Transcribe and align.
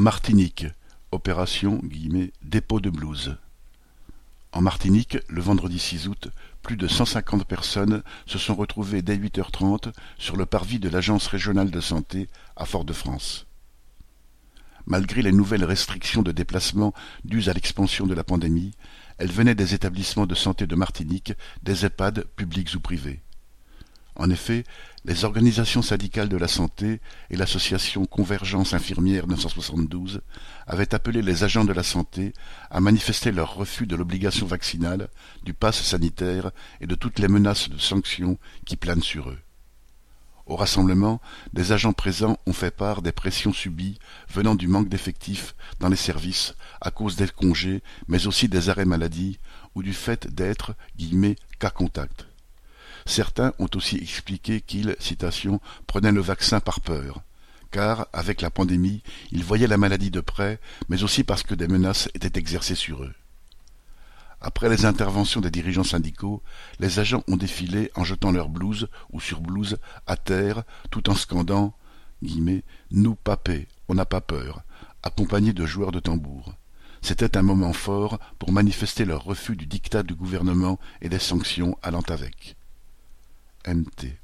Martinique, 0.00 0.64
opération 1.12 1.82
«dépôt 2.42 2.80
de 2.80 2.88
blues». 2.88 3.36
En 4.52 4.62
Martinique, 4.62 5.18
le 5.28 5.42
vendredi 5.42 5.78
6 5.78 6.08
août, 6.08 6.28
plus 6.62 6.78
de 6.78 6.88
150 6.88 7.44
personnes 7.44 8.02
se 8.24 8.38
sont 8.38 8.54
retrouvées 8.54 9.02
dès 9.02 9.18
8h30 9.18 9.92
sur 10.16 10.38
le 10.38 10.46
parvis 10.46 10.78
de 10.78 10.88
l'Agence 10.88 11.26
régionale 11.26 11.70
de 11.70 11.82
santé 11.82 12.30
à 12.56 12.64
Fort-de-France. 12.64 13.46
Malgré 14.86 15.20
les 15.20 15.32
nouvelles 15.32 15.66
restrictions 15.66 16.22
de 16.22 16.32
déplacement 16.32 16.94
dues 17.26 17.50
à 17.50 17.52
l'expansion 17.52 18.06
de 18.06 18.14
la 18.14 18.24
pandémie, 18.24 18.72
elles 19.18 19.30
venaient 19.30 19.54
des 19.54 19.74
établissements 19.74 20.26
de 20.26 20.34
santé 20.34 20.66
de 20.66 20.76
Martinique, 20.76 21.34
des 21.62 21.84
EHPAD 21.84 22.24
publics 22.36 22.74
ou 22.74 22.80
privés. 22.80 23.20
En 24.16 24.28
effet, 24.30 24.64
les 25.04 25.24
organisations 25.24 25.82
syndicales 25.82 26.28
de 26.28 26.36
la 26.36 26.48
santé 26.48 27.00
et 27.30 27.36
l'association 27.36 28.04
Convergence 28.04 28.74
infirmière 28.74 29.26
972 29.26 30.20
avaient 30.66 30.94
appelé 30.94 31.22
les 31.22 31.42
agents 31.42 31.64
de 31.64 31.72
la 31.72 31.82
santé 31.82 32.34
à 32.70 32.80
manifester 32.80 33.32
leur 33.32 33.54
refus 33.54 33.86
de 33.86 33.96
l'obligation 33.96 34.46
vaccinale, 34.46 35.08
du 35.42 35.54
pass 35.54 35.80
sanitaire 35.82 36.50
et 36.80 36.86
de 36.86 36.94
toutes 36.94 37.18
les 37.18 37.28
menaces 37.28 37.70
de 37.70 37.78
sanctions 37.78 38.38
qui 38.66 38.76
planent 38.76 39.02
sur 39.02 39.30
eux. 39.30 39.38
Au 40.50 40.56
rassemblement, 40.56 41.20
des 41.52 41.70
agents 41.70 41.92
présents 41.92 42.36
ont 42.44 42.52
fait 42.52 42.72
part 42.72 43.02
des 43.02 43.12
pressions 43.12 43.52
subies 43.52 44.00
venant 44.28 44.56
du 44.56 44.66
manque 44.66 44.88
d'effectifs 44.88 45.54
dans 45.78 45.88
les 45.88 45.96
services 45.96 46.56
à 46.80 46.90
cause 46.90 47.14
des 47.14 47.28
congés, 47.28 47.82
mais 48.08 48.26
aussi 48.26 48.48
des 48.48 48.68
arrêts 48.68 48.84
maladie 48.84 49.38
ou 49.76 49.84
du 49.84 49.92
fait 49.92 50.26
d'être 50.34 50.74
«cas 51.60 51.70
contact». 51.70 52.26
Certains 53.06 53.52
ont 53.58 53.68
aussi 53.74 53.96
expliqué 53.96 54.60
qu'ils, 54.60 54.96
citation, 54.98 55.60
prenaient 55.86 56.12
le 56.12 56.20
vaccin 56.20 56.60
par 56.60 56.80
peur, 56.80 57.22
car, 57.70 58.08
avec 58.12 58.40
la 58.40 58.50
pandémie, 58.50 59.02
ils 59.32 59.44
voyaient 59.44 59.66
la 59.66 59.78
maladie 59.78 60.10
de 60.10 60.20
près, 60.20 60.58
mais 60.88 61.02
aussi 61.02 61.24
parce 61.24 61.42
que 61.42 61.54
des 61.54 61.68
menaces 61.68 62.08
étaient 62.14 62.38
exercées 62.38 62.74
sur 62.74 63.02
eux. 63.02 63.14
Après 64.42 64.70
les 64.70 64.86
interventions 64.86 65.42
des 65.42 65.50
dirigeants 65.50 65.84
syndicaux, 65.84 66.42
les 66.78 66.98
agents 66.98 67.22
ont 67.28 67.36
défilé 67.36 67.90
en 67.94 68.04
jetant 68.04 68.32
leurs 68.32 68.48
blouses 68.48 68.88
ou 69.12 69.20
surblouses 69.20 69.76
à 70.06 70.16
terre, 70.16 70.62
tout 70.90 71.10
en 71.10 71.14
scandant 71.14 71.74
Nous 72.22 73.14
papé, 73.16 73.68
on 73.88 73.94
n'a 73.94 74.06
pas 74.06 74.22
peur, 74.22 74.62
accompagnés 75.02 75.52
de 75.52 75.66
joueurs 75.66 75.92
de 75.92 76.00
tambour. 76.00 76.54
C'était 77.02 77.36
un 77.36 77.42
moment 77.42 77.72
fort 77.72 78.18
pour 78.38 78.52
manifester 78.52 79.04
leur 79.04 79.24
refus 79.24 79.56
du 79.56 79.66
dictat 79.66 80.02
du 80.02 80.14
gouvernement 80.14 80.78
et 81.02 81.08
des 81.08 81.18
sanctions 81.18 81.76
allant 81.82 82.04
avec. 82.08 82.56
empty 83.64 84.18